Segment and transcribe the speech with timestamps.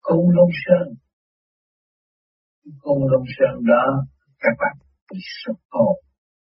[0.00, 0.86] cung lông sơn.
[2.78, 3.84] Cung lông sơn đó,
[4.38, 4.76] các bạn
[5.12, 5.96] bị sụp hồn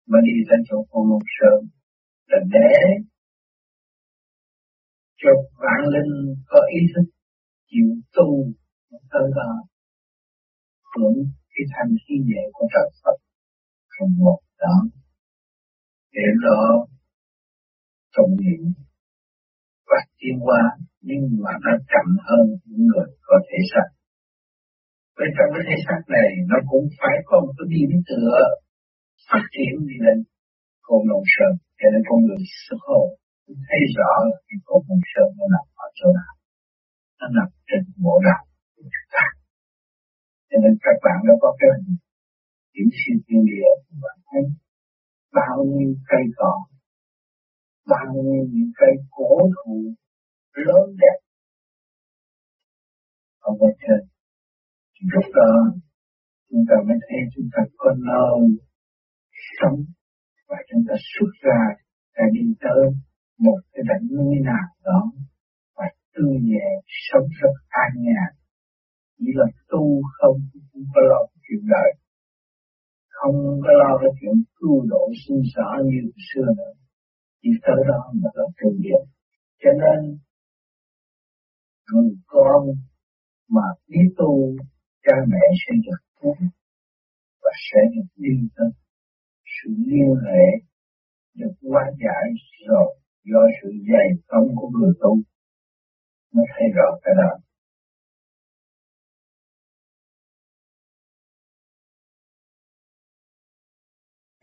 [0.07, 1.69] mà đi ra chỗ cung lông sơn.
[2.27, 2.73] Là để
[5.17, 5.31] cho
[5.63, 7.11] vạn linh có ý thức
[7.71, 8.29] chịu tu
[8.91, 9.53] tới đó.
[10.97, 11.19] Hưởng
[11.51, 13.17] cái thanh khí nhẹ của trời Phật.
[13.89, 14.77] Không một đó.
[16.13, 16.87] Để đó
[18.17, 18.73] trong niệm
[19.87, 20.63] và tiến hóa
[21.09, 23.89] nhưng mà nó chậm hơn những người có thể xác.
[25.19, 28.39] Bên trong cái thể xác này nó cũng phải có một cái điểm tựa
[29.29, 30.19] phát triển đi lên
[30.87, 33.07] cồn đồng sơn, cho nên con người xuất hồn
[33.69, 34.13] thấy rõ
[34.49, 36.35] cái cồn đồng sơn nó nằm ở chỗ nào
[37.19, 38.43] nó nằm trên bộ đạo
[38.75, 39.27] của chúng ta
[40.49, 41.97] cho nên các bạn đã có cái hình
[42.75, 44.43] điểm siêu thiên địa các bạn thấy
[45.39, 46.55] bao nhiêu cây cỏ,
[47.93, 49.77] bao nhiêu những cây cổ thụ
[50.67, 51.19] lớn đẹp
[53.41, 54.19] ở bên trên
[55.01, 55.53] lúc đó,
[56.51, 58.41] chúng ta mới thấy chúng ta có nơi
[59.59, 59.81] sống
[60.49, 61.61] và chúng ta xuất ra
[62.17, 62.83] để đi tới
[63.39, 65.01] một cái đỉnh núi nào đó
[65.77, 66.69] và tươi nhẹ
[67.09, 68.31] sống rất an nhàn.
[69.19, 70.39] Chỉ là tu không
[70.73, 71.91] không có lo chuyện đời.
[73.09, 76.73] Không có lo cái chuyện tu độ sinh sở như xưa nữa.
[77.43, 79.03] Chỉ tới đó mà là tu điện
[79.63, 80.19] cho nên
[81.93, 82.63] người con
[83.49, 84.57] mà biết tu
[85.05, 86.35] cha mẹ sẽ được cứu
[87.43, 88.71] và sẽ được đi tới
[89.55, 90.45] sự liên hệ
[91.35, 92.25] được hóa giải
[92.69, 92.89] rồi
[93.25, 95.17] do sự dày công của người tu
[96.35, 97.31] nó thấy rõ cái đó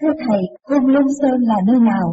[0.02, 2.08] Thưa Thầy, Cung Lung Sơn là nơi nào?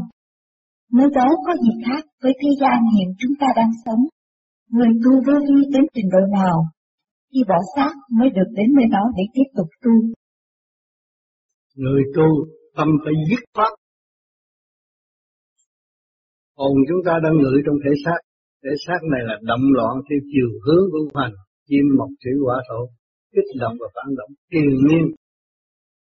[0.92, 4.11] Nơi đó có gì khác với thế gian hiện chúng ta đang sống?
[4.74, 6.56] Người tu vô vi đến trình độ nào?
[7.30, 9.94] Khi bỏ xác mới được đến nơi đó để tiếp tục tu.
[11.82, 12.28] Người tu
[12.76, 13.72] tâm phải dứt khoát.
[16.56, 18.20] Hồn chúng ta đang ngự trong thể xác.
[18.64, 21.34] Thể xác này là động loạn theo chiều hướng của hành,
[21.68, 22.80] chim mọc thủy hỏa thổ,
[23.34, 25.04] kích động và phản động, triền miên.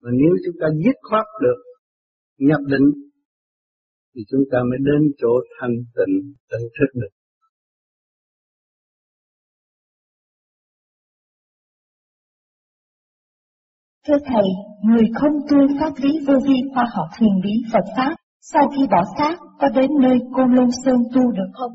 [0.02, 1.60] Mà nếu chúng ta dứt khoát được
[2.38, 2.88] nhập định
[4.16, 6.16] thì chúng ta mới đến chỗ thanh tịnh
[6.50, 7.14] tỉnh thức được.
[14.10, 14.48] Thưa Thầy,
[14.84, 18.82] người không tu pháp lý vô vi khoa học huyền bí Phật Pháp, sau khi
[18.92, 21.72] bỏ xác có đến nơi Côn Lôn Sơn tu được không?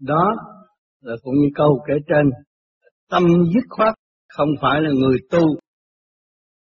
[0.00, 0.34] Đó
[1.00, 2.30] là cũng như câu kể trên,
[3.10, 3.22] tâm
[3.54, 3.94] dứt khoát
[4.28, 5.40] không phải là người tu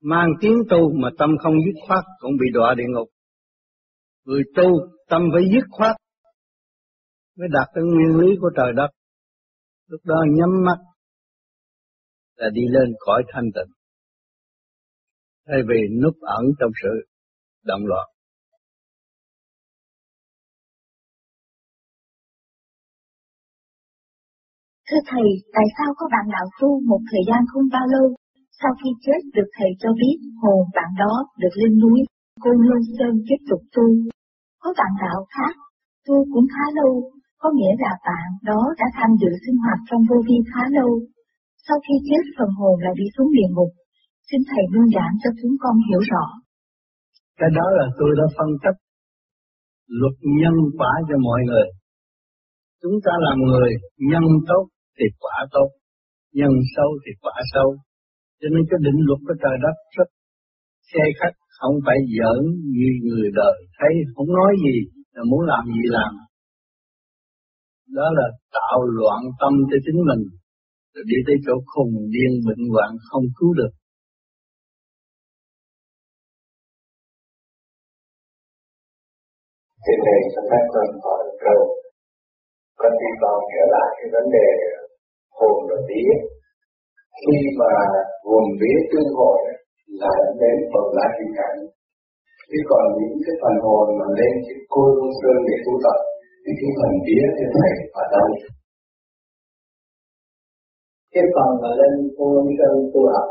[0.02, 3.08] mang tiếng tu mà tâm không dứt khoát cũng bị đọa địa ngục.
[4.24, 4.68] Người tu
[5.08, 5.96] tâm phải dứt khoát
[7.38, 8.88] mới đạt tới nguyên lý của trời đất.
[9.86, 10.78] Lúc đó nhắm mắt
[12.36, 13.79] là đi lên khỏi thanh tịnh.
[15.48, 16.94] Thay vì núp ẩn trong sự
[17.64, 18.08] động loạn.
[24.90, 28.16] Thưa Thầy, tại sao có bạn đạo tu một thời gian không bao lâu
[28.62, 31.12] sau khi chết được thầy cho biết hồn bạn đó
[31.42, 31.98] được lên núi,
[32.42, 33.86] Côn Lôn Sơn tiếp tục tu.
[34.62, 35.54] Có bạn đạo khác,
[36.06, 36.92] tu cũng khá lâu,
[37.42, 40.90] có nghĩa là bạn đó đã tham dự sinh hoạt trong vô vi khá lâu.
[41.66, 43.72] Sau khi chết phần hồn lại đi xuống địa ngục.
[44.30, 46.24] Xin thầy đơn giản cho chúng con hiểu rõ.
[47.38, 48.78] Cái đó là tôi đã phân tích
[50.00, 51.68] luật nhân quả cho mọi người.
[52.82, 53.70] Chúng ta làm người
[54.10, 54.64] nhân tốt
[54.96, 55.68] thì quả tốt,
[56.38, 57.68] nhân sâu thì quả sâu,
[58.40, 60.08] cho nên cái định luật của trời đất rất
[60.90, 62.40] xe khách không phải giỡn
[62.76, 64.76] như người đời thấy không nói gì
[65.14, 66.12] là muốn làm gì làm
[67.96, 68.26] đó là
[68.56, 70.22] tạo loạn tâm cho chính mình
[70.94, 73.72] rồi đi tới chỗ khùng điên bệnh hoạn không cứu được
[79.84, 81.60] Thế này chúng ta cần hỏi cầu
[82.80, 84.48] Con đi vào trở lại cái vấn đề
[85.38, 86.12] hồn và vía
[87.20, 87.72] khi mà
[88.28, 89.38] hồn vía tương hội
[90.00, 91.58] là đến bậc lá thị cảnh
[92.50, 95.98] chứ còn những cái phần hồn mà lên cái cô lương sơn để tu tập,
[96.42, 97.72] thì cái phần vía thì thầy
[98.02, 98.26] ở đâu?
[101.14, 103.26] Cái phần mà lên cô lương sơn tu tập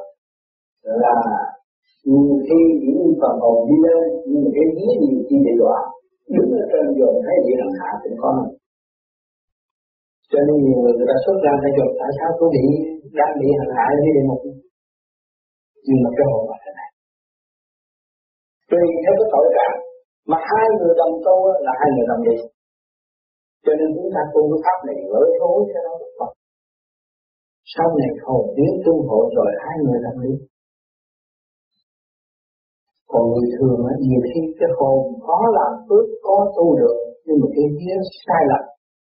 [1.03, 1.15] là
[2.09, 5.83] nhiều khi những phần hồn đi lên, nhưng mà cái vía nhiều khi bị loạn
[6.35, 8.53] đứng ở trên giường thấy bị hành hạ cũng có mình
[10.31, 12.65] cho nên nhiều người người ta xuất ra hay chụp tại sao tôi bị
[13.19, 14.41] đang bị hành hạ như địa ngục
[15.87, 16.89] nhưng mà cái hồn là thế này.
[18.69, 19.77] Tùy theo cái tội trạng
[20.31, 22.37] mà hai người đồng tu là hai người đồng đi.
[23.65, 26.13] Cho nên chúng ta tu cái pháp này lỡ thối cho nó được
[27.75, 30.33] sau này hồn tiến tu hộ rồi, hai người đồng đi
[33.11, 34.97] còn người thường á, nhiều khi cái hồn
[35.27, 38.63] có làm phước có tu được, nhưng mà cái vía sai lầm.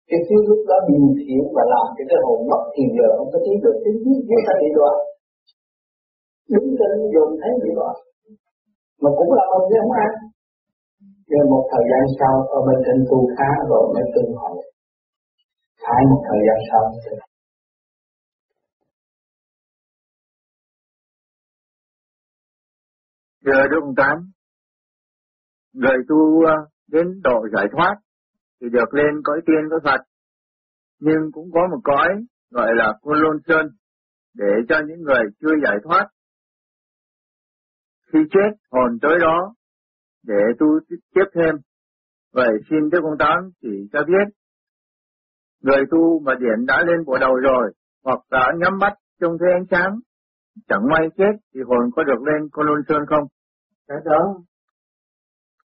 [0.10, 3.30] Cái phía lúc đó điều thiện và làm cho cái hồn mất thì giờ không
[3.34, 4.98] có tiến được, cái vía vía ta bị đoạn
[6.54, 7.96] đứng trên dùng thấy bị đoạn
[9.02, 10.12] mà cũng là ông chứ không ăn
[11.30, 14.58] nhưng một thời gian sau, ở bên trên tu khá rồi mới tương hội
[15.84, 16.84] phải một thời gian sau
[23.48, 24.18] Giờ Đức ông Tám,
[25.74, 26.54] người tu ờ,
[26.88, 27.96] đến độ giải thoát
[28.62, 30.02] thì được lên cõi tiên cõi Phật,
[31.00, 32.08] nhưng cũng có một cõi
[32.52, 33.66] gọi là Côn Lôn Sơn
[34.34, 36.08] để cho những người chưa giải thoát.
[38.14, 39.54] Khi chết hồn tới đó
[40.24, 41.56] để tu tiếp thêm.
[42.34, 44.34] Vậy xin Đức ông Tám chỉ cho biết,
[45.62, 47.74] người tu mà điển đã lên bộ đầu rồi,
[48.04, 50.00] hoặc đã nhắm mắt trông thấy ánh sáng,
[50.68, 53.28] chẳng may chết thì hồn có được lên Côn Lôn Sơn không?
[53.88, 54.42] Cái đó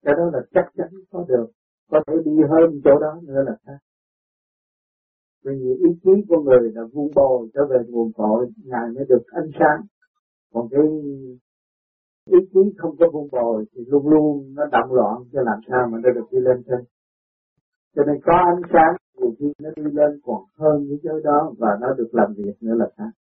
[0.03, 1.47] cái đó là chắc chắn có được,
[1.91, 3.77] có thể đi hơn chỗ đó nữa là khác.
[5.43, 9.23] Vì ý chí của người là vu bồi trở về nguồn cội, ngài mới được
[9.27, 9.85] ánh sáng.
[10.53, 10.81] Còn cái
[12.25, 15.87] ý chí không có vun bồi thì luôn luôn nó động loạn cho làm sao
[15.91, 16.79] mà nó được đi lên trên.
[17.95, 21.53] Cho nên có ánh sáng nhiều khi nó đi lên còn hơn cái chỗ đó
[21.59, 23.22] và nó được làm việc nữa là khác.